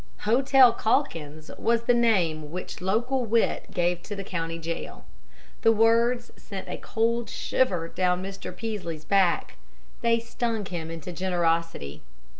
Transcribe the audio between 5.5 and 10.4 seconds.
The words sent a cold shiver down Mr. Peaslee's back. They